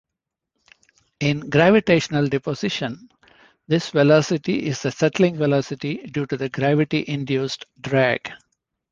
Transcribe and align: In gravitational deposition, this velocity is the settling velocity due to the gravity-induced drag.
In 1.19 1.47
gravitational 1.51 2.25
deposition, 2.25 3.07
this 3.67 3.91
velocity 3.91 4.65
is 4.65 4.81
the 4.81 4.89
settling 4.89 5.37
velocity 5.37 5.97
due 6.07 6.25
to 6.25 6.37
the 6.37 6.49
gravity-induced 6.49 7.65
drag. 7.81 8.31